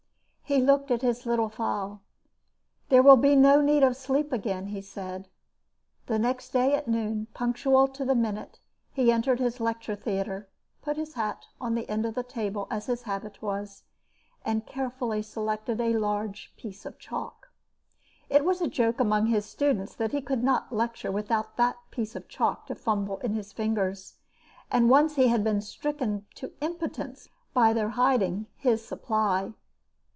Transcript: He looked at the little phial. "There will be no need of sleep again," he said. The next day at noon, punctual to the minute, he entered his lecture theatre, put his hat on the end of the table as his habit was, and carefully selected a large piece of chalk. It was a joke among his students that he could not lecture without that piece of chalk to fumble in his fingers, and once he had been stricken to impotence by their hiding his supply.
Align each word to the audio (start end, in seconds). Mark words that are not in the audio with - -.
He 0.43 0.59
looked 0.59 0.91
at 0.91 0.99
the 0.99 1.17
little 1.23 1.47
phial. 1.47 2.01
"There 2.89 3.01
will 3.01 3.15
be 3.15 3.37
no 3.37 3.61
need 3.61 3.83
of 3.83 3.95
sleep 3.95 4.33
again," 4.33 4.67
he 4.67 4.81
said. 4.81 5.29
The 6.07 6.19
next 6.19 6.49
day 6.49 6.73
at 6.75 6.89
noon, 6.89 7.27
punctual 7.33 7.87
to 7.87 8.03
the 8.03 8.15
minute, 8.15 8.59
he 8.91 9.13
entered 9.13 9.39
his 9.39 9.61
lecture 9.61 9.95
theatre, 9.95 10.49
put 10.81 10.97
his 10.97 11.13
hat 11.13 11.45
on 11.61 11.73
the 11.73 11.87
end 11.89 12.05
of 12.05 12.15
the 12.15 12.23
table 12.23 12.67
as 12.69 12.87
his 12.87 13.03
habit 13.03 13.41
was, 13.41 13.83
and 14.43 14.65
carefully 14.67 15.21
selected 15.21 15.79
a 15.79 15.93
large 15.93 16.53
piece 16.57 16.85
of 16.85 16.99
chalk. 16.99 17.47
It 18.29 18.43
was 18.43 18.59
a 18.59 18.67
joke 18.67 18.99
among 18.99 19.27
his 19.27 19.45
students 19.45 19.95
that 19.95 20.11
he 20.11 20.19
could 20.19 20.43
not 20.43 20.73
lecture 20.75 21.13
without 21.13 21.55
that 21.55 21.77
piece 21.91 22.13
of 22.13 22.27
chalk 22.27 22.67
to 22.67 22.75
fumble 22.75 23.19
in 23.19 23.35
his 23.35 23.53
fingers, 23.53 24.15
and 24.69 24.89
once 24.89 25.15
he 25.15 25.29
had 25.29 25.45
been 25.45 25.61
stricken 25.61 26.25
to 26.35 26.51
impotence 26.59 27.29
by 27.53 27.71
their 27.71 27.91
hiding 27.91 28.47
his 28.57 28.85
supply. 28.85 29.53